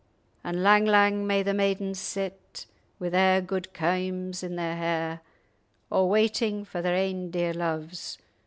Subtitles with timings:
[0.43, 2.65] And lang, lang may the maidens sit,
[2.97, 5.21] With their goud kaims[#] in their hair,
[5.91, 8.17] A' waiting for their ain dear loves!